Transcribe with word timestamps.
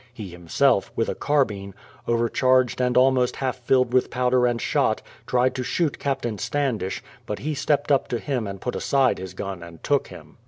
He 0.11 0.29
himself, 0.29 0.91
with 0.95 1.09
a 1.09 1.13
carbine, 1.13 1.75
overcharged 2.07 2.81
and 2.81 2.97
almost 2.97 3.35
half 3.35 3.57
filled 3.57 3.93
with 3.93 4.09
powder 4.09 4.47
and 4.47 4.59
shot, 4.59 5.03
tried 5.27 5.53
to 5.53 5.61
shoot 5.63 5.99
Captain 5.99 6.39
Standish; 6.39 7.03
but 7.27 7.37
he 7.37 7.53
stepped 7.53 7.91
up 7.91 8.07
to 8.07 8.17
him 8.17 8.47
and 8.47 8.59
put 8.59 8.75
aside 8.75 9.19
his 9.19 9.35
gun 9.35 9.61
and 9.61 9.83
took 9.83 10.07
him. 10.07 10.37